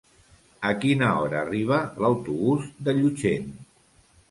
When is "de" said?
2.89-2.99